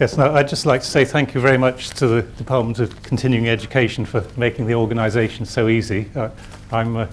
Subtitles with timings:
[0.00, 3.00] Yes, no, I'd just like to say thank you very much to the Department of
[3.04, 6.10] Continuing Education for making the organisation so easy.
[6.16, 6.30] Uh,
[6.72, 7.06] I'm, uh,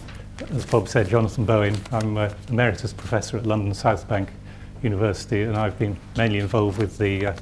[0.50, 1.78] as Bob said, Jonathan Bowen.
[1.92, 4.30] I'm uh, Emeritus Professor at London South Bank
[4.82, 7.34] University, and I've been mainly involved with the uh,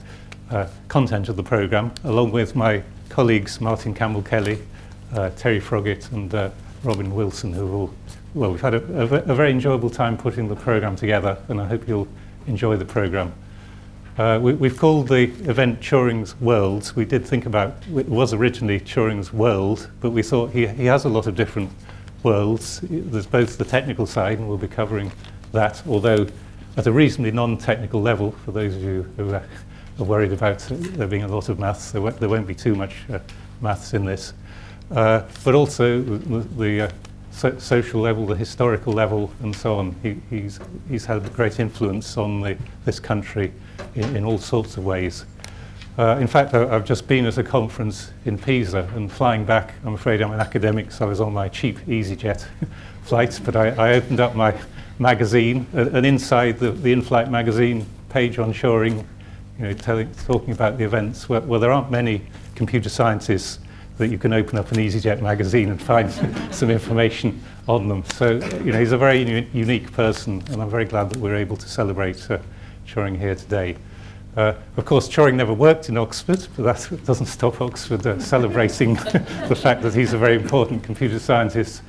[0.52, 4.60] uh, content of the programme, along with my colleagues Martin Campbell-Kelly,
[5.14, 6.50] uh, Terry Froggatt, and uh,
[6.84, 7.94] Robin Wilson, who all,
[8.34, 11.66] well, we've had a, a, a very enjoyable time putting the programme together, and I
[11.66, 12.10] hope you'll
[12.46, 13.32] enjoy the programme.
[14.20, 16.94] Uh, we, we've called the event Turing's Worlds.
[16.94, 21.06] We did think about it was originally Turing's World, but we thought he, he has
[21.06, 21.72] a lot of different
[22.22, 22.82] worlds.
[22.84, 25.10] There's both the technical side, and we'll be covering
[25.54, 26.28] that, although
[26.76, 29.44] at a reasonably non-technical level, for those of you who are,
[30.00, 32.96] are worried about there being a lot of maths, there, there won't be too much
[33.10, 33.20] uh,
[33.62, 34.34] maths in this.
[34.92, 36.92] Uh, but also the, the uh,
[37.32, 39.96] so social level, the historical level, and so on.
[40.04, 43.54] He, he's, he's had a great influence on the, this country
[43.96, 45.26] in, in all sorts of ways.
[45.98, 49.74] Uh, in fact, I, I've just been at a conference in Pisa and flying back,
[49.84, 52.46] I'm afraid I'm an academic, so I was on my cheap EasyJet
[53.04, 54.56] flight, but I, I opened up my
[54.98, 59.06] magazine, uh, and inside the, the in-flight magazine page on Turing,
[59.58, 62.22] you know, telling, talking about the events, where, where there aren't many
[62.56, 63.60] computer scientists
[64.00, 66.10] that you can open up an EasyJet magazine and find
[66.52, 68.04] some information on them.
[68.06, 68.32] So,
[68.64, 71.58] you know, he's a very u- unique person, and I'm very glad that we're able
[71.58, 72.40] to celebrate uh,
[72.88, 73.76] Turing here today.
[74.38, 78.94] Uh, of course, Turing never worked in Oxford, but that doesn't stop Oxford uh, celebrating
[79.50, 81.82] the fact that he's a very important computer scientist.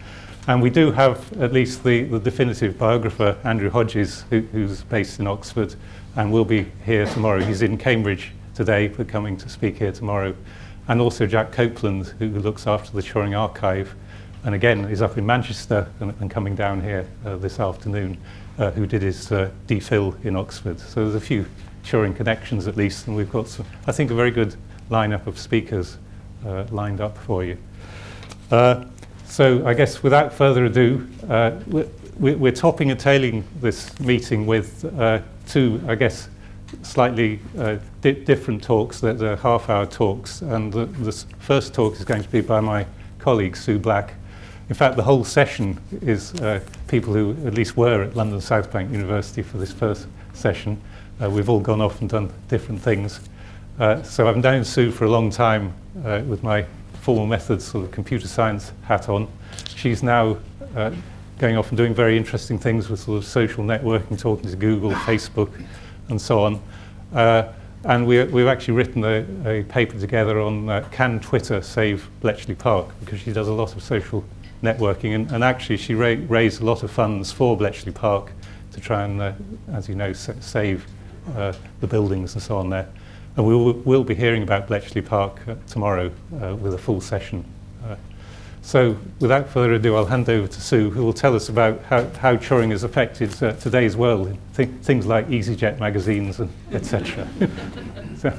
[0.49, 5.21] And we do have at least the, the definitive biographer, Andrew Hodges, who, who's based
[5.21, 5.77] in Oxford
[6.17, 7.41] and will be here tomorrow.
[7.41, 10.35] He's in Cambridge today, but coming to speak here tomorrow
[10.91, 13.95] and also Jack Copeland, who looks after the Turing Archive,
[14.43, 18.19] and again is up in Manchester and, and coming down here uh, this afternoon,
[18.59, 20.81] uh, who did his uh, DPhil in Oxford.
[20.81, 21.47] So there's a few
[21.85, 24.57] Turing connections at least, and we've got, some, I think, a very good
[24.91, 25.97] lineup of speakers
[26.45, 27.57] uh, lined up for you.
[28.51, 28.85] Uh,
[29.27, 31.87] so I guess without further ado, uh, we're,
[32.37, 36.29] we're topping and tailing this meeting with uh, two, I guess,
[36.83, 39.01] slightly uh, di- different talks.
[39.01, 42.87] They're, they're half-hour talks, and the, the first talk is going to be by my
[43.19, 44.15] colleague Sue Black.
[44.69, 48.71] In fact, the whole session is uh, people who at least were at London South
[48.73, 50.81] Bank University for this first session.
[51.21, 53.21] Uh, we've all gone off and done different things.
[53.79, 56.65] Uh, so I've known Sue for a long time uh, with my
[57.01, 59.27] formal methods sort of computer science hat on.
[59.75, 60.37] She's now
[60.77, 60.93] uh,
[61.39, 64.93] going off and doing very interesting things with sort of social networking, talking to Google,
[64.93, 65.51] Facebook,
[66.11, 66.63] and so on.
[67.15, 67.53] Uh,
[67.85, 72.55] and we, we've actually written a, a paper together on uh, can Twitter save Bletchley
[72.55, 74.23] Park because she does a lot of social
[74.63, 78.33] networking and, and actually she ra raised a lot of funds for Bletchley Park
[78.73, 79.33] to try and, uh,
[79.73, 80.87] as you know, sa save
[81.37, 82.89] uh, the buildings and so on there.
[83.37, 87.01] And we will we'll be hearing about Bletchley Park uh, tomorrow uh, with a full
[87.01, 87.45] session
[88.63, 92.05] So without further ado, I'll hand over to Sue, who will tell us about how,
[92.11, 97.27] how Turing has affected uh, today's world, th things like EasyJet magazines and etc.
[98.17, 98.33] so.